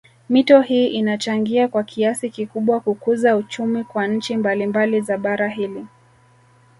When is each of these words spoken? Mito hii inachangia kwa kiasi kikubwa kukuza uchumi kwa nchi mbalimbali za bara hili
Mito 0.29 0.61
hii 0.61 0.87
inachangia 0.87 1.67
kwa 1.67 1.83
kiasi 1.83 2.29
kikubwa 2.29 2.79
kukuza 2.79 3.35
uchumi 3.37 3.83
kwa 3.83 4.07
nchi 4.07 4.37
mbalimbali 4.37 5.01
za 5.01 5.17
bara 5.17 5.49
hili 5.49 5.87